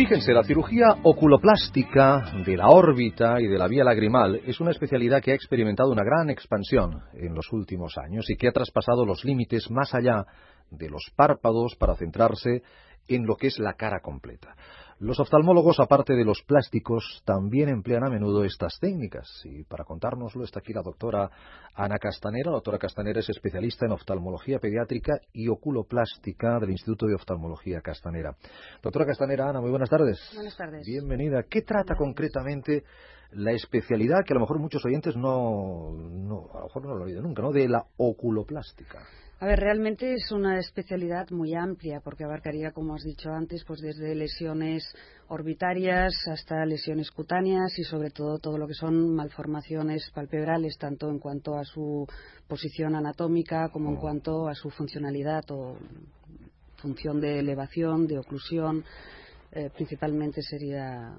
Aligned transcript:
Fíjense, 0.00 0.32
la 0.32 0.44
cirugía 0.44 0.96
oculoplástica 1.02 2.32
de 2.46 2.56
la 2.56 2.68
órbita 2.70 3.38
y 3.38 3.46
de 3.46 3.58
la 3.58 3.68
vía 3.68 3.84
lagrimal 3.84 4.40
es 4.46 4.58
una 4.58 4.70
especialidad 4.70 5.20
que 5.20 5.32
ha 5.32 5.34
experimentado 5.34 5.90
una 5.90 6.02
gran 6.02 6.30
expansión 6.30 7.02
en 7.12 7.34
los 7.34 7.52
últimos 7.52 7.98
años 7.98 8.24
y 8.30 8.36
que 8.36 8.48
ha 8.48 8.52
traspasado 8.52 9.04
los 9.04 9.26
límites 9.26 9.70
más 9.70 9.94
allá 9.94 10.24
de 10.70 10.88
los 10.88 11.02
párpados 11.14 11.76
para 11.78 11.96
centrarse 11.96 12.62
en 13.08 13.26
lo 13.26 13.36
que 13.36 13.48
es 13.48 13.58
la 13.58 13.74
cara 13.74 14.00
completa. 14.00 14.56
Los 15.00 15.18
oftalmólogos, 15.18 15.80
aparte 15.80 16.12
de 16.12 16.26
los 16.26 16.42
plásticos, 16.42 17.22
también 17.24 17.70
emplean 17.70 18.04
a 18.04 18.10
menudo 18.10 18.44
estas 18.44 18.78
técnicas. 18.78 19.26
Y 19.44 19.64
para 19.64 19.82
contárnoslo 19.82 20.44
está 20.44 20.60
aquí 20.60 20.74
la 20.74 20.82
doctora 20.82 21.30
Ana 21.74 21.96
Castanera. 21.98 22.50
La 22.50 22.56
doctora 22.56 22.76
Castanera 22.76 23.20
es 23.20 23.30
especialista 23.30 23.86
en 23.86 23.92
oftalmología 23.92 24.58
pediátrica 24.58 25.14
y 25.32 25.48
oculoplástica 25.48 26.58
del 26.58 26.72
Instituto 26.72 27.06
de 27.06 27.14
Oftalmología 27.14 27.80
Castanera. 27.80 28.36
Doctora 28.82 29.06
Castanera, 29.06 29.48
Ana, 29.48 29.62
muy 29.62 29.70
buenas 29.70 29.88
tardes. 29.88 30.20
Buenas 30.34 30.54
tardes. 30.58 30.86
Bienvenida. 30.86 31.44
¿Qué 31.48 31.62
trata 31.62 31.94
concretamente 31.94 32.84
la 33.30 33.52
especialidad 33.52 34.18
que 34.26 34.34
a 34.34 34.36
lo 34.36 34.40
mejor 34.40 34.58
muchos 34.58 34.84
oyentes 34.84 35.16
no, 35.16 35.92
no 35.94 36.50
a 36.52 36.58
lo 36.58 36.64
mejor 36.64 36.82
no 36.82 36.88
lo 36.90 36.96
han 36.96 37.02
oído 37.04 37.22
nunca, 37.22 37.40
¿no? 37.40 37.52
De 37.52 37.66
la 37.68 37.86
oculoplástica. 37.96 38.98
A 39.42 39.46
ver, 39.46 39.58
realmente 39.58 40.12
es 40.12 40.30
una 40.32 40.58
especialidad 40.58 41.30
muy 41.30 41.54
amplia 41.54 42.02
porque 42.04 42.24
abarcaría, 42.24 42.72
como 42.72 42.94
has 42.94 43.02
dicho 43.02 43.30
antes, 43.30 43.64
pues 43.64 43.80
desde 43.80 44.14
lesiones 44.14 44.84
orbitarias 45.28 46.12
hasta 46.30 46.66
lesiones 46.66 47.10
cutáneas 47.10 47.78
y 47.78 47.84
sobre 47.84 48.10
todo 48.10 48.38
todo 48.38 48.58
lo 48.58 48.66
que 48.66 48.74
son 48.74 49.14
malformaciones 49.14 50.10
palpebrales, 50.10 50.76
tanto 50.76 51.08
en 51.08 51.18
cuanto 51.18 51.56
a 51.56 51.64
su 51.64 52.06
posición 52.46 52.94
anatómica 52.94 53.70
como 53.70 53.88
en 53.88 53.96
cuanto 53.96 54.46
a 54.46 54.54
su 54.54 54.68
funcionalidad 54.68 55.50
o 55.52 55.78
función 56.76 57.18
de 57.18 57.38
elevación, 57.38 58.06
de 58.06 58.18
oclusión. 58.18 58.84
Eh, 59.52 59.70
principalmente 59.74 60.42
sería 60.42 61.16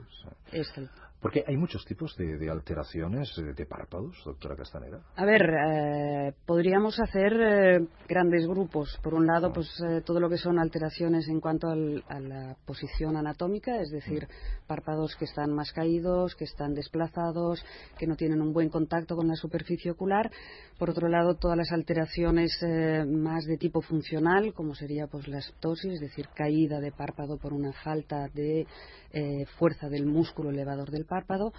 este. 0.51 0.87
Porque 1.21 1.43
hay 1.47 1.55
muchos 1.55 1.85
tipos 1.85 2.15
de, 2.17 2.49
alteraciones 2.49 3.29
de 3.55 3.65
párpados, 3.67 4.19
doctora 4.25 4.55
Castanera. 4.55 5.01
A 5.15 5.23
ver, 5.23 5.41
eh, 5.43 6.33
podríamos 6.47 6.99
hacer 6.99 7.33
eh, 7.33 7.87
grandes 8.09 8.47
grupos. 8.47 8.97
Por 9.03 9.13
un 9.13 9.27
lado, 9.27 9.53
pues 9.53 9.69
eh, 9.87 10.01
todo 10.03 10.19
lo 10.19 10.29
que 10.29 10.37
son 10.37 10.57
alteraciones 10.57 11.27
en 11.27 11.39
cuanto 11.39 11.67
a 11.69 11.75
la 11.75 12.55
posición 12.65 13.17
anatómica, 13.17 13.79
es 13.79 13.91
decir, 13.91 14.27
párpados 14.65 15.15
que 15.15 15.25
están 15.25 15.53
más 15.53 15.71
caídos, 15.73 16.33
que 16.33 16.45
están 16.45 16.73
desplazados, 16.73 17.63
que 17.99 18.07
no 18.07 18.15
tienen 18.15 18.41
un 18.41 18.51
buen 18.51 18.69
contacto 18.69 19.15
con 19.15 19.27
la 19.27 19.35
superficie 19.35 19.91
ocular. 19.91 20.31
Por 20.79 20.89
otro 20.89 21.07
lado, 21.07 21.35
todas 21.35 21.55
las 21.55 21.71
alteraciones 21.71 22.51
más 23.07 23.45
de 23.45 23.57
tipo 23.57 23.81
funcional, 23.81 24.55
como 24.55 24.73
sería 24.73 25.05
pues 25.05 25.27
la 25.27 25.39
ptosis, 25.39 25.93
es 25.93 25.99
decir, 25.99 26.29
caída 26.33 26.79
de 26.79 26.91
párpado 26.91 27.37
por 27.37 27.53
una 27.53 27.71
falta 27.71 28.27
de 28.33 28.65
fuerza 29.59 29.89
del 29.89 30.07
músculo 30.07 30.49
elevador 30.49 30.89
del 30.89 31.05
párpado 31.11 31.51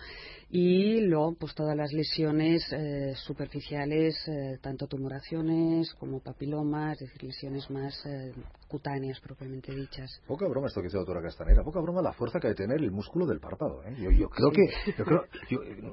y 0.50 1.02
luego 1.02 1.34
pues 1.34 1.54
todas 1.54 1.76
las 1.76 1.92
lesiones 1.92 2.62
eh, 2.72 3.12
superficiales, 3.16 4.16
eh, 4.26 4.58
tanto 4.62 4.86
tumoraciones 4.86 5.92
como 5.94 6.20
papilomas, 6.20 6.94
es 6.94 7.08
decir, 7.08 7.24
lesiones 7.24 7.70
más 7.70 7.94
eh, 8.06 8.32
cutáneas 8.72 9.20
propiamente 9.20 9.74
dichas. 9.74 10.22
Poca 10.26 10.48
broma 10.48 10.68
esto 10.68 10.80
que 10.80 10.86
dice 10.86 10.96
la 10.96 11.02
doctora 11.02 11.20
Castanera, 11.20 11.62
poca 11.62 11.80
broma 11.80 12.00
la 12.00 12.12
fuerza 12.12 12.40
que 12.40 12.48
que 12.48 12.54
tener 12.54 12.80
el 12.80 12.90
músculo 12.90 13.26
del 13.26 13.38
párpado. 13.38 13.82
Yo, 13.98 14.28
creo 14.30 14.50
que 14.50 14.62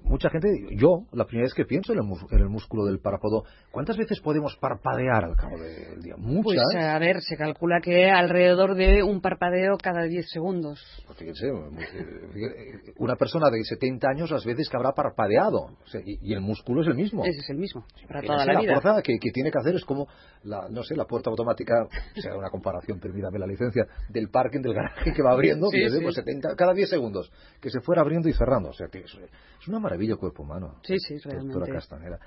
mucha 0.04 0.30
gente, 0.30 0.48
yo 0.78 1.06
la 1.12 1.26
primera 1.26 1.46
vez 1.46 1.54
que 1.54 1.66
pienso 1.66 1.92
en 1.92 2.00
el, 2.00 2.50
músculo 2.50 2.86
del 2.86 3.00
párpado, 3.00 3.44
¿cuántas 3.72 3.98
veces 3.98 4.22
podemos 4.22 4.56
parpadear 4.62 5.26
al 5.26 5.36
cabo 5.36 5.58
del 5.58 6.02
día? 6.02 6.16
Muchas. 6.18 6.64
Pues 6.72 6.86
a 6.86 7.00
ver, 7.00 7.22
se 7.22 7.36
calcula 7.36 7.82
que 7.82 8.10
alrededor 8.10 8.76
de 8.76 9.04
un 9.04 9.20
parpadeo 9.22 9.78
cada 9.78 10.04
10 10.04 10.30
segundos. 10.30 10.80
Pues 11.06 11.20
fíjense, 11.20 11.52
una 12.98 13.16
persona 13.16 13.50
de 13.50 13.62
70 13.64 14.08
años 14.10 14.32
las 14.32 14.46
veces 14.46 14.70
que 14.70 14.78
habrá 14.78 14.94
parpadeado. 14.94 15.78
y, 16.06 16.34
el 16.34 16.42
músculo 16.42 16.82
es 16.82 16.88
el 16.88 16.96
mismo. 16.96 17.26
Ese 17.26 17.40
es 17.40 17.50
el 17.50 17.58
mismo, 17.58 17.86
para 18.08 18.22
toda 18.22 18.46
la, 18.46 18.60
vida. 18.60 18.80
fuerza 18.80 19.02
que, 19.02 19.18
tiene 19.34 19.52
que 19.52 19.60
hacer 19.60 19.76
es 19.76 19.84
como, 19.84 20.08
la, 20.44 20.70
no 20.70 20.84
sé, 20.84 20.96
la 20.96 21.06
puerta 21.06 21.30
automática, 21.30 21.84
o 21.84 22.22
sea, 22.22 22.36
una 22.36 22.50
comparación, 22.50 22.69
permítame 23.02 23.40
la 23.40 23.48
licencia, 23.48 23.86
del 24.10 24.30
parking, 24.30 24.62
del 24.62 24.74
garaje 24.74 25.14
que 25.14 25.22
va 25.22 25.32
abriendo, 25.32 25.68
70, 25.70 26.56
cada 26.56 26.74
10 26.74 26.90
segundos, 26.90 27.32
que 27.62 27.70
se 27.70 27.80
fuera 27.82 28.02
abriendo 28.02 28.30
y 28.30 28.34
cerrando. 28.34 28.70
O 28.70 28.74
sea, 28.74 28.88
que 28.88 29.00
es, 29.00 29.18
una 29.68 29.80
maravilla 29.80 30.14
el 30.14 30.20
cuerpo 30.20 30.44
humano. 30.44 30.76
Sí, 30.84 30.98
sí, 31.00 31.18
realmente. 31.24 31.72
Castanera. 31.72 32.20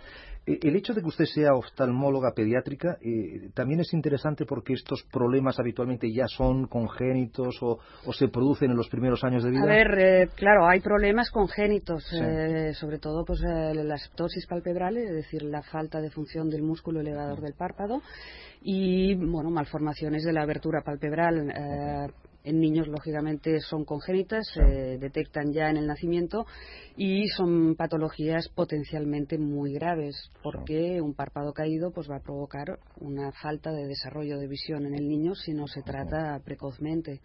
Eh, 0.45 0.59
el 0.63 0.75
hecho 0.75 0.93
de 0.93 1.01
que 1.01 1.07
usted 1.07 1.25
sea 1.27 1.55
oftalmóloga 1.55 2.33
pediátrica 2.35 2.99
eh, 3.01 3.51
también 3.55 3.81
es 3.81 3.93
interesante 3.93 4.45
porque 4.45 4.73
estos 4.73 5.05
problemas 5.13 5.59
habitualmente 5.61 6.13
ya 6.13 6.27
son 6.27 6.67
congénitos 6.67 7.57
o, 7.63 7.79
se 8.13 8.29
producen 8.29 8.71
en 8.71 8.77
los 8.77 8.89
primeros 8.89 9.23
años 9.23 9.45
de 9.45 9.51
vida. 9.51 9.63
A 9.63 9.67
ver, 9.67 9.99
eh, 9.99 10.29
claro, 10.35 10.67
hay 10.69 10.81
problemas 10.81 11.31
congénitos, 11.31 12.05
sobre 12.75 12.99
todo 12.99 13.25
pues 13.25 13.41
la 13.41 13.97
ptosis 13.97 14.47
palpebral, 14.47 14.97
es 14.97 15.13
decir, 15.13 15.43
la 15.43 15.63
falta 15.63 16.01
de 16.01 16.11
función 16.11 16.51
del 16.51 16.63
músculo 16.63 17.01
elevador 17.01 17.41
del 17.41 17.55
párpado 17.55 18.03
y 18.65 19.15
bueno, 19.15 19.51
malformaciones 19.51 20.25
de 20.25 20.33
la 20.33 20.43
abertura 20.43 20.83
palpebral 20.83 21.51
en 22.45 22.61
niños, 22.61 22.89
lógicamente, 22.89 23.61
son 23.61 23.85
congénitas, 23.85 24.47
se 24.53 24.99
detectan 24.99 25.53
ya 25.53 25.71
en 25.71 25.77
el 25.77 25.87
nacimiento 25.87 26.47
y 26.97 27.29
son 27.29 27.77
patologías 27.77 28.49
potencialmente 28.49 29.39
muy 29.39 29.73
graves, 29.75 30.31
porque 30.43 31.01
un 31.01 31.15
párpado 31.15 31.53
caído 31.53 31.93
pues 31.93 32.11
va 32.11 32.17
a 32.17 32.23
provocar 32.23 32.79
una 32.97 33.31
falta 33.33 33.71
de 33.71 33.87
desarrollo 33.87 34.39
de 34.39 34.49
visión 34.49 34.87
en 34.87 34.95
el 34.95 35.09
niño 35.09 35.35
si 35.35 35.53
no 35.53 35.67
se 35.67 35.83
trata 35.83 36.41
precozmente. 36.45 37.21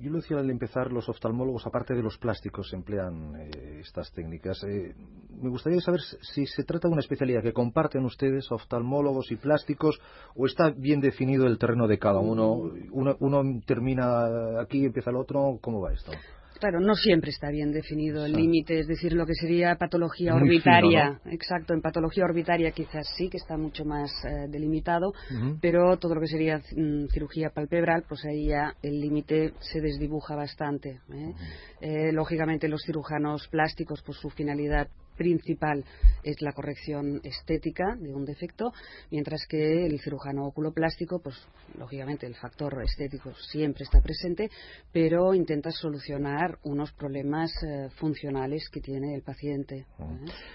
Yo 0.00 0.10
lo 0.10 0.16
decía 0.16 0.38
al 0.38 0.50
empezar, 0.50 0.92
los 0.92 1.08
oftalmólogos, 1.08 1.66
aparte 1.66 1.94
de 1.94 2.02
los 2.02 2.16
plásticos, 2.18 2.72
emplean 2.72 3.36
eh, 3.36 3.80
estas 3.80 4.10
técnicas. 4.12 4.62
Eh, 4.64 4.94
me 5.40 5.50
gustaría 5.50 5.80
saber 5.80 6.00
si 6.00 6.46
se 6.46 6.64
trata 6.64 6.88
de 6.88 6.92
una 6.92 7.00
especialidad 7.00 7.42
que 7.42 7.52
comparten 7.52 8.04
ustedes, 8.04 8.50
oftalmólogos 8.50 9.30
y 9.32 9.36
plásticos, 9.36 10.00
o 10.34 10.46
está 10.46 10.70
bien 10.70 11.00
definido 11.00 11.46
el 11.46 11.58
terreno 11.58 11.86
de 11.86 11.98
cada 11.98 12.20
uno. 12.20 12.70
Uno, 12.92 13.16
uno 13.20 13.42
termina 13.66 14.60
aquí, 14.60 14.84
empieza 14.84 15.10
el 15.10 15.16
otro. 15.16 15.58
¿Cómo 15.60 15.80
va 15.80 15.92
esto? 15.92 16.12
Claro, 16.58 16.80
no 16.80 16.94
siempre 16.94 17.30
está 17.30 17.50
bien 17.50 17.70
definido 17.70 18.24
el 18.24 18.32
límite, 18.32 18.80
es 18.80 18.88
decir, 18.88 19.12
lo 19.12 19.26
que 19.26 19.34
sería 19.34 19.76
patología 19.76 20.34
orbitaria. 20.34 21.20
Exacto, 21.26 21.72
en 21.72 21.80
patología 21.80 22.24
orbitaria 22.24 22.72
quizás 22.72 23.06
sí 23.16 23.28
que 23.28 23.36
está 23.36 23.56
mucho 23.56 23.84
más 23.84 24.10
eh, 24.24 24.48
delimitado, 24.48 25.12
pero 25.60 25.96
todo 25.98 26.16
lo 26.16 26.20
que 26.20 26.26
sería 26.26 26.58
mm, 26.58 27.06
cirugía 27.12 27.50
palpebral, 27.50 28.04
pues 28.08 28.24
ahí 28.24 28.48
ya 28.48 28.74
el 28.82 29.00
límite 29.00 29.54
se 29.60 29.80
desdibuja 29.80 30.34
bastante. 30.34 31.00
¿eh? 31.12 31.34
Eh, 31.80 32.12
lógicamente 32.12 32.66
los 32.66 32.82
cirujanos 32.82 33.46
plásticos, 33.48 34.02
por 34.02 34.16
su 34.16 34.28
finalidad 34.30 34.88
principal 35.18 35.84
es 36.22 36.40
la 36.40 36.52
corrección 36.52 37.20
estética 37.24 37.96
de 38.00 38.14
un 38.14 38.24
defecto, 38.24 38.72
mientras 39.10 39.44
que 39.48 39.84
el 39.84 40.00
cirujano 40.00 40.46
oculoplástico, 40.46 41.20
pues 41.20 41.36
lógicamente 41.76 42.26
el 42.26 42.34
factor 42.34 42.80
estético 42.82 43.34
siempre 43.50 43.84
está 43.84 44.00
presente, 44.00 44.48
pero 44.92 45.34
intenta 45.34 45.70
solucionar 45.70 46.58
unos 46.62 46.92
problemas 46.92 47.50
eh, 47.62 47.88
funcionales 47.96 48.68
que 48.70 48.80
tiene 48.80 49.14
el 49.14 49.22
paciente. 49.22 49.86
¿eh? 49.98 50.04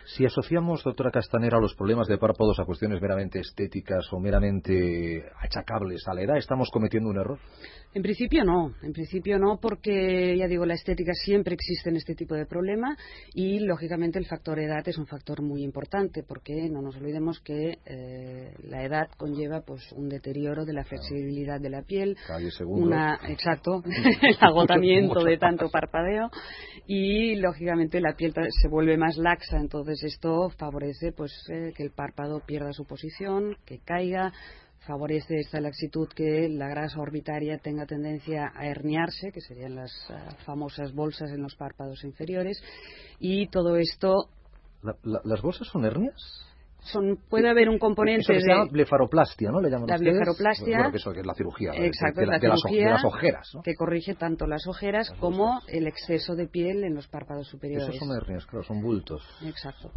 Si 0.06 0.25
asociamos, 0.25 0.84
doctora 0.84 1.12
Castanera, 1.12 1.59
los 1.59 1.75
problemas 1.75 2.07
de 2.07 2.18
párpados 2.18 2.59
a 2.59 2.66
cuestiones 2.66 3.01
meramente 3.01 3.40
estéticas 3.40 4.12
o 4.12 4.19
meramente 4.19 5.24
achacables 5.40 6.07
a 6.07 6.13
la 6.13 6.24
edad, 6.24 6.38
¿estamos 6.38 6.69
cometiendo 6.72 7.09
un 7.09 7.18
error? 7.19 7.40
En 7.94 8.01
principio 8.01 8.44
no, 8.44 8.74
en 8.81 8.91
principio 8.91 9.38
no, 9.38 9.59
porque 9.62 10.35
ya 10.38 10.47
digo, 10.47 10.66
la 10.66 10.74
estética 10.74 11.13
siempre 11.13 11.53
existe 11.53 11.90
en 11.90 11.97
este 11.97 12.16
tipo 12.16 12.34
de 12.34 12.45
problema 12.45 12.97
y 13.34 13.59
lógicamente 13.59 14.18
el 14.18 14.25
factor 14.25 14.52
edad 14.59 14.87
es 14.87 14.97
un 14.97 15.07
factor 15.07 15.41
muy 15.41 15.63
importante, 15.63 16.23
porque 16.23 16.69
no 16.69 16.81
nos 16.81 16.95
olvidemos 16.97 17.39
que 17.39 17.79
eh, 17.85 18.53
la 18.63 18.83
edad 18.83 19.07
conlleva 19.17 19.61
pues 19.61 19.91
un 19.93 20.09
deterioro 20.09 20.65
de 20.65 20.73
la 20.73 20.83
flexibilidad 20.83 21.59
de 21.59 21.69
la 21.69 21.81
piel, 21.83 22.17
una, 22.65 23.19
exacto, 23.27 23.83
el 24.21 24.38
agotamiento 24.39 25.23
de 25.23 25.38
tanto 25.38 25.69
parpadeo 25.69 26.29
y 26.88 27.35
lógicamente 27.35 28.01
la 28.01 28.15
piel 28.15 28.33
se 28.33 28.67
vuelve 28.67 28.97
más 28.97 29.17
laxa, 29.17 29.57
entonces 29.57 30.03
esto 30.03 30.50
favorece 30.57 31.11
pues 31.11 31.31
eh, 31.49 31.71
que 31.75 31.83
el 31.83 31.91
párpado 31.91 32.41
pierda 32.45 32.73
su 32.73 32.85
posición, 32.85 33.56
que 33.65 33.79
caiga 33.79 34.31
favorece 34.85 35.35
esta 35.39 35.61
laxitud 35.61 36.07
que 36.09 36.49
la 36.49 36.67
grasa 36.67 36.99
orbitaria 36.99 37.57
tenga 37.57 37.85
tendencia 37.85 38.51
a 38.53 38.67
herniarse, 38.67 39.31
que 39.31 39.41
serían 39.41 39.75
las 39.75 39.91
eh, 40.09 40.13
famosas 40.45 40.94
bolsas 40.94 41.31
en 41.31 41.41
los 41.41 41.56
párpados 41.56 42.03
inferiores, 42.03 42.61
y 43.19 43.47
todo 43.47 43.77
esto. 43.77 44.29
¿Las 45.03 45.41
bolsas 45.41 45.68
son 45.68 45.85
hernias? 45.85 46.15
Son, 46.81 47.18
puede 47.30 47.50
haber 47.50 47.69
un 47.69 47.80
componente 47.80 48.33
eso 48.33 48.41
se 48.41 48.45
llama 48.45 48.65
blefaroplastia, 48.69 49.51
¿no? 49.51 49.62
Le 49.62 49.69
llaman 49.69 49.88
la 49.88 49.97
blefaroplastia. 49.97 50.91
que 50.91 50.97
eso 50.97 51.12
es 51.12 51.25
la 51.25 51.33
cirugía. 51.33 51.71
Exacto, 51.75 52.19
de, 52.19 52.27
la 52.27 52.39
cirugía 52.39 52.89
las, 52.89 53.06
ojeras. 53.06 53.51
¿no? 53.53 53.62
Que 53.62 53.74
corrige 53.75 54.15
tanto 54.15 54.47
las 54.47 54.68
ojeras 54.68 55.09
como 55.19 55.62
el 55.69 55.88
exceso 55.88 56.35
de 56.35 56.47
piel 56.47 56.83
en 56.83 56.94
los 56.94 57.07
párpados 57.07 57.47
superiores. 57.47 57.88
Esos 57.88 58.00
son 58.00 58.18
hernias, 58.18 58.45
claro, 58.45 58.63
son 58.65 58.81
bultos. 58.81 59.24
Exacto. 59.45 59.91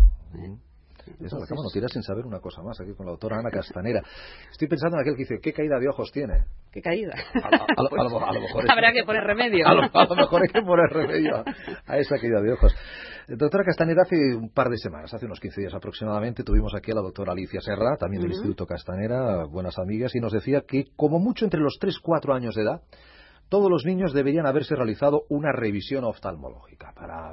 Eso, 1.06 1.36
Entonces... 1.36 1.56
no 1.56 1.70
tiras 1.72 1.92
sin 1.92 2.02
saber 2.02 2.26
una 2.26 2.40
cosa 2.40 2.62
más 2.62 2.80
aquí 2.80 2.92
con 2.94 3.06
la 3.06 3.12
doctora 3.12 3.38
Ana 3.38 3.50
Castanera. 3.50 4.02
Estoy 4.50 4.68
pensando 4.68 4.96
en 4.96 5.02
aquel 5.02 5.14
que 5.14 5.22
dice, 5.22 5.38
¿qué 5.40 5.52
caída 5.52 5.78
de 5.78 5.88
ojos 5.88 6.10
tiene? 6.12 6.44
¿Qué 6.72 6.80
caída? 6.82 7.14
A, 7.42 7.50
lo, 7.82 7.90
mejor 8.04 8.70
Habrá 8.70 8.92
que 8.92 9.04
poner 9.04 9.24
remedio. 9.24 9.66
A 9.66 9.74
lo, 9.74 9.82
mejor 9.82 10.42
hay 10.42 10.48
que 10.48 10.62
poner 10.62 10.90
remedio 10.90 11.44
a, 11.86 11.98
esa 11.98 12.18
caída 12.18 12.40
de 12.40 12.52
ojos. 12.52 12.74
Doctora 13.28 13.64
Castanera, 13.64 14.02
hace 14.02 14.16
un 14.36 14.50
par 14.50 14.68
de 14.68 14.78
semanas, 14.78 15.12
hace 15.12 15.26
unos 15.26 15.40
15 15.40 15.60
días 15.60 15.74
aproximadamente, 15.74 16.44
tuvimos 16.44 16.74
aquí 16.74 16.92
a 16.92 16.94
la 16.94 17.02
doctora 17.02 17.32
Alicia 17.32 17.60
Serra, 17.60 17.96
también 17.96 18.22
del 18.22 18.32
Instituto 18.32 18.66
Castanera, 18.66 19.44
buenas 19.46 19.78
amigas, 19.78 20.14
y 20.14 20.20
nos 20.20 20.32
decía 20.32 20.62
que 20.66 20.84
como 20.96 21.18
mucho 21.18 21.44
entre 21.44 21.60
los 21.60 21.76
3 21.80 21.98
4 22.00 22.34
años 22.34 22.54
de 22.54 22.62
edad, 22.62 22.82
todos 23.48 23.70
los 23.70 23.84
niños 23.84 24.12
deberían 24.12 24.46
haberse 24.46 24.74
realizado 24.74 25.22
una 25.28 25.52
revisión 25.52 26.04
oftalmológica 26.04 26.92
para, 26.94 27.32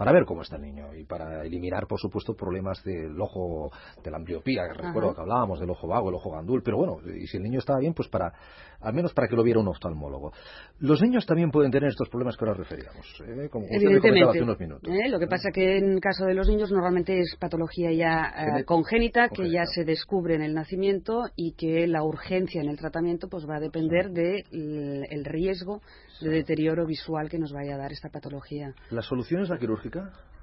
para 0.00 0.12
ver 0.12 0.24
cómo 0.24 0.40
está 0.40 0.56
el 0.56 0.62
niño 0.62 0.94
y 0.94 1.04
para 1.04 1.44
eliminar, 1.44 1.86
por 1.86 2.00
supuesto, 2.00 2.32
problemas 2.32 2.82
del 2.84 3.20
ojo, 3.20 3.70
de 4.02 4.10
la 4.10 4.16
ambliopía, 4.16 4.62
que 4.66 4.82
recuerdo 4.82 5.14
que 5.14 5.20
hablábamos 5.20 5.60
del 5.60 5.68
ojo 5.68 5.86
vago, 5.86 6.08
el 6.08 6.14
ojo 6.14 6.30
gandul, 6.30 6.62
pero 6.62 6.78
bueno, 6.78 7.00
y 7.06 7.26
si 7.26 7.36
el 7.36 7.42
niño 7.42 7.58
estaba 7.58 7.80
bien, 7.80 7.92
pues 7.92 8.08
para, 8.08 8.32
al 8.80 8.94
menos 8.94 9.12
para 9.12 9.28
que 9.28 9.36
lo 9.36 9.42
viera 9.42 9.60
un 9.60 9.68
oftalmólogo. 9.68 10.32
Los 10.78 11.02
niños 11.02 11.26
también 11.26 11.50
pueden 11.50 11.70
tener 11.70 11.90
estos 11.90 12.08
problemas 12.08 12.38
que 12.38 12.46
ahora 12.46 12.56
referíamos, 12.56 13.22
¿eh? 13.26 13.50
como 13.50 13.66
usted 13.66 13.90
me 13.90 14.00
comentaba 14.00 14.30
hace 14.30 14.42
unos 14.42 14.58
minutos. 14.58 14.90
¿eh? 14.90 15.10
Lo 15.10 15.18
que 15.18 15.26
pasa 15.26 15.50
que 15.52 15.76
en 15.76 16.00
caso 16.00 16.24
de 16.24 16.32
los 16.32 16.48
niños 16.48 16.72
normalmente 16.72 17.20
es 17.20 17.36
patología 17.38 17.92
ya 17.92 18.32
eh, 18.58 18.64
congénita, 18.64 19.28
que 19.28 19.50
ya 19.50 19.66
se 19.66 19.84
descubre 19.84 20.34
en 20.34 20.40
el 20.40 20.54
nacimiento 20.54 21.24
y 21.36 21.52
que 21.52 21.86
la 21.86 22.02
urgencia 22.02 22.62
en 22.62 22.70
el 22.70 22.78
tratamiento 22.78 23.28
pues 23.28 23.44
va 23.46 23.56
a 23.56 23.60
depender 23.60 24.12
del 24.12 25.24
riesgo 25.26 25.82
de 26.22 26.30
deterioro 26.30 26.86
visual 26.86 27.28
que 27.28 27.38
nos 27.38 27.52
vaya 27.52 27.74
a 27.74 27.78
dar 27.78 27.92
esta 27.92 28.08
patología. 28.08 28.72
¿La 28.90 29.02
solución 29.02 29.42
es 29.42 29.50
la 29.50 29.58
quirúrgica? 29.58 29.89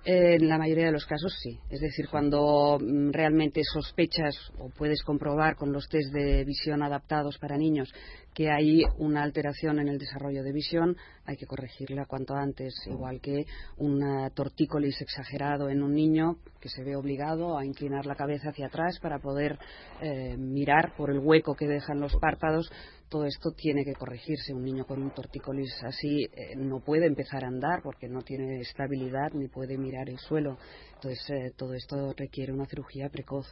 En 0.10 0.48
la 0.48 0.58
mayoría 0.58 0.86
de 0.86 0.94
los 0.94 1.06
casos 1.06 1.36
sí. 1.44 1.60
Es 1.70 1.82
decir, 1.82 2.08
cuando 2.10 2.78
mm, 2.80 3.12
realmente 3.12 3.62
sospechas 3.64 4.36
o 4.58 4.70
puedes 4.70 5.04
comprobar 5.04 5.58
con 5.58 5.74
los 5.74 5.90
test 5.90 6.14
de 6.14 6.46
visión 6.46 6.82
adaptados 6.82 7.38
para 7.38 7.58
niños 7.58 7.92
que 8.34 8.50
hay 8.50 8.84
una 9.00 9.24
alteración 9.24 9.80
en 9.80 9.90
el 9.90 9.98
desarrollo 9.98 10.44
de 10.44 10.54
visión, 10.54 10.96
hay 11.26 11.36
que 11.36 11.48
corregirla 11.48 12.06
cuanto 12.06 12.36
antes, 12.36 12.74
igual 12.86 13.20
que 13.20 13.48
un 13.78 14.00
tortícolis 14.34 15.02
exagerado 15.02 15.70
en 15.70 15.82
un 15.82 15.96
niño 15.96 16.38
que 16.62 16.70
se 16.70 16.84
ve 16.84 16.96
obligado 16.96 17.58
a 17.58 17.66
inclinar 17.66 18.06
la 18.06 18.16
cabeza 18.16 18.50
hacia 18.50 18.68
atrás 18.68 19.00
para 19.02 19.18
poder 19.20 19.58
eh, 20.02 20.38
mirar 20.38 20.94
por 20.96 21.10
el 21.10 21.18
hueco 21.20 21.56
que 21.56 21.68
dejan 21.68 22.00
los 22.00 22.16
párpados. 22.18 22.72
Todo 23.10 23.26
esto 23.26 23.52
tiene 23.52 23.86
que 23.86 23.94
corregirse. 23.94 24.54
Un 24.54 24.64
niño 24.64 24.86
con 24.86 25.02
un 25.02 25.12
tortícolis 25.12 25.74
así 25.84 26.26
eh, 26.26 26.56
no 26.56 26.80
puede 26.80 27.06
empezar 27.06 27.46
a 27.46 27.48
andar 27.48 27.82
porque 27.82 28.08
no 28.08 28.22
tiene 28.22 28.60
estabilidad 28.60 29.32
ni 29.34 29.48
puede 29.48 29.78
mirar 29.78 30.10
el 30.10 30.20
suelo. 30.20 30.58
Entonces, 30.96 31.30
eh, 31.30 31.52
todo 31.56 31.74
esto 31.74 32.14
requiere 32.18 32.52
una 32.52 32.66
cirugía 32.66 33.10
precoz. 33.10 33.48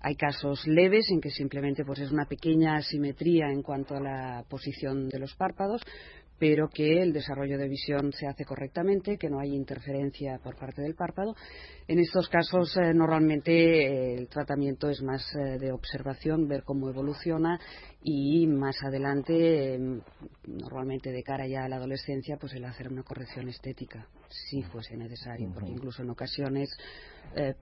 Hay 0.00 0.14
casos 0.14 0.66
leves 0.66 1.10
en 1.10 1.20
que 1.20 1.30
simplemente 1.30 1.84
pues, 1.84 1.98
es 1.98 2.10
una 2.10 2.26
pequeña 2.26 2.76
asimetría 2.76 3.48
en 3.50 3.62
cuanto 3.62 3.96
a 3.96 4.00
la 4.00 4.44
posición 4.48 5.08
de 5.08 5.18
los 5.18 5.34
párpados, 5.34 5.82
pero 6.38 6.68
que 6.68 7.02
el 7.02 7.12
desarrollo 7.12 7.58
de 7.58 7.68
visión 7.68 8.12
se 8.12 8.26
hace 8.26 8.44
correctamente, 8.44 9.16
que 9.16 9.30
no 9.30 9.40
hay 9.40 9.54
interferencia 9.54 10.38
por 10.42 10.56
parte 10.56 10.82
del 10.82 10.94
párpado. 10.94 11.34
En 11.88 11.98
estos 11.98 12.28
casos, 12.28 12.76
eh, 12.76 12.92
normalmente 12.92 13.52
eh, 13.52 14.14
el 14.18 14.28
tratamiento 14.28 14.88
es 14.90 15.02
más 15.02 15.22
eh, 15.34 15.58
de 15.58 15.72
observación, 15.72 16.48
ver 16.48 16.62
cómo 16.64 16.88
evoluciona 16.88 17.58
y 18.02 18.46
más 18.46 18.82
adelante, 18.82 19.74
em, 19.74 20.00
normalmente 20.46 21.10
de 21.10 21.22
cara 21.22 21.46
ya 21.46 21.64
a 21.64 21.68
la 21.68 21.76
adolescencia, 21.76 22.36
pues 22.36 22.52
el 22.54 22.64
hacer 22.64 22.88
una 22.88 23.02
corrección 23.02 23.48
estética, 23.48 24.06
si 24.28 24.62
fuese 24.62 24.96
necesario, 24.96 25.50
porque 25.54 25.70
incluso 25.70 26.02
en 26.02 26.10
ocasiones 26.10 26.68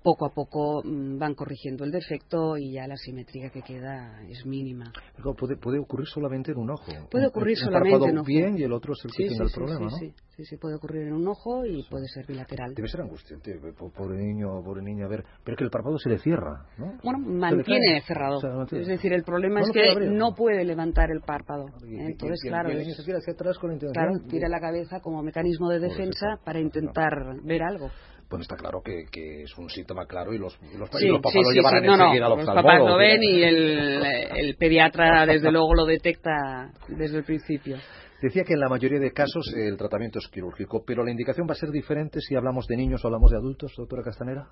poco 0.02 0.26
a 0.26 0.30
poco 0.30 0.82
mm, 0.84 1.18
van 1.18 1.34
corrigiendo 1.34 1.84
el 1.84 1.90
defecto 1.90 2.56
y 2.56 2.72
ya 2.72 2.86
la 2.86 2.96
simetría 2.96 3.50
que 3.50 3.62
queda 3.62 4.22
es 4.28 4.46
mínima. 4.46 4.92
puede, 5.36 5.56
puede 5.56 5.78
ocurrir 5.78 6.06
solamente 6.06 6.52
en 6.52 6.58
un 6.58 6.70
ojo. 6.70 6.92
Puede 7.10 7.26
ocurrir 7.26 7.56
solamente 7.56 8.08
en 8.08 8.18
un 8.18 8.18
ojo 8.18 8.64
el 8.64 8.72
otro 8.72 8.92
es 8.92 9.04
el 9.04 9.10
que 9.10 9.28
tiene 9.28 9.44
el 9.44 9.50
problema, 9.52 9.80
¿no? 9.80 9.90
Sí, 10.36 10.44
sí, 10.44 10.56
puede 10.56 10.74
ocurrir 10.74 11.02
en 11.02 11.12
un 11.12 11.28
ojo 11.28 11.64
y 11.64 11.84
puede 11.88 12.08
ser 12.08 12.26
bilateral. 12.26 12.74
Debe 12.74 12.88
ser 12.88 13.02
angustiante, 13.02 13.56
pobre 13.96 14.16
niño, 14.16 14.62
pobre 14.64 14.82
niña, 14.82 15.04
a 15.06 15.08
ver, 15.08 15.24
pero 15.44 15.56
que 15.56 15.64
el 15.64 15.70
párpado 15.70 15.96
se 15.98 16.08
le 16.08 16.18
cierra, 16.18 16.66
¿no? 16.76 16.98
Bueno, 17.02 17.18
mantiene 17.20 18.00
cerrado. 18.02 18.40
Es 18.72 18.86
decir, 18.86 19.12
el 19.12 19.22
problema 19.22 19.60
es 19.60 19.70
que 19.70 19.94
no 20.10 20.34
puede 20.34 20.64
levantar 20.64 21.10
el 21.10 21.20
párpado. 21.20 21.66
Entonces, 21.86 22.40
claro, 22.42 22.70
el 22.70 22.84
se 22.84 23.04
tira 23.04 23.18
hacia 23.18 23.32
atrás 23.32 23.58
con 23.58 23.70
la 23.70 23.78
claro, 23.78 24.12
tira 24.28 24.48
la 24.48 24.60
cabeza 24.60 25.00
como 25.00 25.22
mecanismo 25.22 25.68
de 25.70 25.80
defensa 25.80 26.38
para 26.44 26.60
intentar 26.60 27.12
ver 27.42 27.62
algo 27.62 27.90
bueno, 28.34 28.42
está 28.42 28.56
claro 28.56 28.82
que, 28.82 29.04
que, 29.12 29.44
es 29.44 29.56
un 29.56 29.70
síntoma 29.70 30.06
claro 30.06 30.34
y 30.34 30.38
los, 30.38 30.58
los, 30.76 30.90
sí, 30.90 31.06
los 31.06 31.18
papás 31.18 31.32
sí, 31.32 31.38
lo 31.40 31.50
llevarán 31.52 31.82
sí, 31.82 31.86
no, 31.86 31.96
no, 31.96 32.36
Los 32.36 32.46
papás 32.46 32.80
lo 32.80 32.96
ven 32.96 33.22
y 33.22 33.42
el, 33.42 34.02
el 34.34 34.56
pediatra, 34.56 35.24
desde 35.24 35.52
luego, 35.52 35.72
lo 35.74 35.86
detecta 35.86 36.72
desde 36.88 37.18
el 37.18 37.24
principio. 37.24 37.76
Decía 38.20 38.42
que 38.42 38.54
en 38.54 38.60
la 38.60 38.68
mayoría 38.68 38.98
de 38.98 39.12
casos 39.12 39.54
el 39.54 39.76
tratamiento 39.76 40.18
es 40.18 40.26
quirúrgico, 40.28 40.82
pero 40.84 41.04
la 41.04 41.12
indicación 41.12 41.46
va 41.48 41.52
a 41.52 41.56
ser 41.56 41.70
diferente 41.70 42.20
si 42.20 42.34
hablamos 42.34 42.66
de 42.66 42.76
niños 42.76 43.04
o 43.04 43.08
hablamos 43.08 43.30
de 43.30 43.36
adultos, 43.36 43.72
doctora 43.76 44.02
Castanera. 44.02 44.48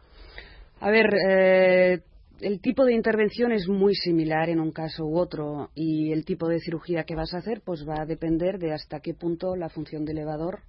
A 0.79 0.90
ver, 0.90 1.06
eh, 1.29 2.00
el 2.40 2.61
tipo 2.61 2.84
de 2.84 2.94
intervención 2.94 3.50
es 3.50 3.67
muy 3.69 3.94
similar 3.96 4.49
en 4.49 4.61
un 4.61 4.70
caso 4.70 5.05
u 5.05 5.19
otro 5.19 5.70
y 5.75 6.12
el 6.12 6.25
tipo 6.25 6.46
de 6.49 6.61
cirugía 6.61 7.02
que 7.02 7.17
vas 7.17 7.34
a 7.34 7.38
hacer 7.38 7.62
pues 7.64 7.84
va 7.88 8.02
a 8.02 8.06
depender 8.06 8.58
de 8.58 8.73
hasta 8.73 9.00
qué 9.00 9.14
punto 9.14 9.56
la 9.56 9.69
función 9.69 10.05
del 10.05 10.19
elevador 10.19 10.61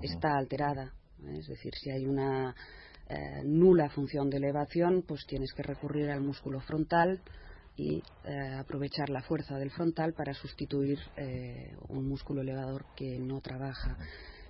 está 0.00 0.36
alterada. 0.36 0.92
Es 1.30 1.46
decir, 1.46 1.74
si 1.74 1.90
hay 1.90 2.06
una 2.06 2.54
eh, 3.08 3.42
nula 3.44 3.90
función 3.90 4.30
de 4.30 4.38
elevación, 4.38 5.02
pues 5.06 5.26
tienes 5.26 5.52
que 5.52 5.62
recurrir 5.62 6.10
al 6.10 6.20
músculo 6.20 6.60
frontal 6.60 7.20
y 7.76 8.02
eh, 8.24 8.54
aprovechar 8.58 9.10
la 9.10 9.22
fuerza 9.22 9.58
del 9.58 9.70
frontal 9.70 10.14
para 10.14 10.34
sustituir 10.34 10.98
eh, 11.16 11.74
un 11.88 12.08
músculo 12.08 12.42
elevador 12.42 12.86
que 12.96 13.18
no 13.18 13.40
trabaja. 13.40 13.96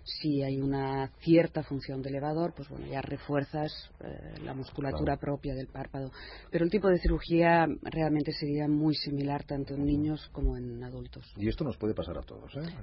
Si 0.04 0.42
hay 0.42 0.60
una 0.60 1.08
cierta 1.20 1.62
función 1.62 2.02
de 2.02 2.10
elevador, 2.10 2.52
pues 2.54 2.68
bueno, 2.68 2.86
ya 2.86 3.00
refuerzas 3.00 3.72
la 4.42 4.52
musculatura 4.52 5.16
propia 5.16 5.54
del 5.54 5.68
párpado. 5.68 6.10
Pero 6.50 6.64
el 6.64 6.72
tipo 6.72 6.88
de 6.88 6.98
cirugía 6.98 7.68
realmente 7.82 8.32
sería 8.32 8.66
muy 8.66 8.96
similar 8.96 9.44
tanto 9.44 9.74
en 9.74 9.86
niños 9.86 10.28
como 10.32 10.56
en 10.56 10.82
adultos. 10.82 11.32
Y 11.36 11.48
esto 11.48 11.62
nos 11.62 11.76
puede 11.76 11.94
pasar 11.94 12.18
a 12.18 12.22
todos, 12.22 12.52
¿eh? 12.56 12.74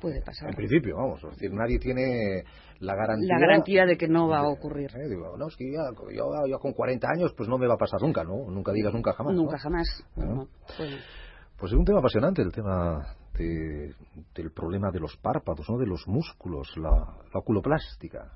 Puede 0.00 0.22
pasar. 0.22 0.50
En 0.50 0.56
principio, 0.56 0.96
vamos, 0.96 1.22
es 1.24 1.30
decir, 1.30 1.52
nadie 1.52 1.78
tiene 1.78 2.44
la 2.80 2.94
garantía, 2.94 3.34
la 3.34 3.40
garantía 3.40 3.86
de 3.86 3.96
que 3.96 4.08
no 4.08 4.28
va 4.28 4.38
a 4.38 4.48
ocurrir. 4.48 4.90
Eh, 4.96 5.08
digo, 5.08 5.36
no, 5.36 5.48
es 5.48 5.56
que 5.56 5.72
ya, 5.72 5.90
yo, 6.14 6.58
con 6.58 6.72
40 6.72 7.08
años 7.08 7.34
pues 7.36 7.48
no 7.48 7.58
me 7.58 7.66
va 7.66 7.74
a 7.74 7.78
pasar 7.78 8.00
nunca, 8.00 8.24
¿no? 8.24 8.50
Nunca 8.50 8.72
digas 8.72 8.92
nunca 8.92 9.12
jamás. 9.12 9.34
Nunca 9.34 9.58
jamás. 9.58 10.04
Pues 11.58 11.72
es 11.72 11.78
un 11.78 11.84
tema 11.84 11.98
apasionante 11.98 12.40
el 12.40 12.52
tema 12.52 13.16
del 13.38 14.50
problema 14.54 14.90
de 14.90 15.00
los 15.00 15.16
párpados, 15.16 15.68
¿no? 15.68 15.78
de 15.78 15.86
los 15.86 16.06
músculos, 16.08 16.76
la, 16.76 17.16
oculoplástica. 17.34 18.32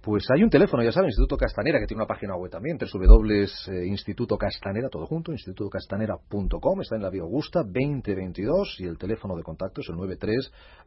Pues 0.00 0.24
hay 0.32 0.42
un 0.44 0.50
teléfono, 0.50 0.84
ya 0.84 0.92
saben, 0.92 1.08
Instituto 1.08 1.36
Castanera, 1.36 1.80
que 1.80 1.86
tiene 1.86 2.02
una 2.02 2.06
página 2.06 2.36
web 2.36 2.48
también, 2.50 2.78
www.institutocastanera, 2.78 4.88
todo 4.88 5.06
junto, 5.06 5.32
institutocastanera.com, 5.32 6.80
está 6.80 6.94
en 6.94 7.02
la 7.02 7.10
Vía 7.10 7.22
Augusta 7.22 7.64
2022 7.64 8.76
y 8.80 8.84
el 8.84 8.98
teléfono 8.98 9.34
de 9.36 9.42
contacto 9.42 9.80
es 9.80 9.88
el 9.88 9.96